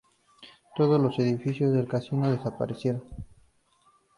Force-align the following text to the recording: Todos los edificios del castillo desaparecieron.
Todos 0.75 0.99
los 0.99 1.19
edificios 1.19 1.71
del 1.75 1.87
castillo 1.87 2.31
desaparecieron. 2.31 3.03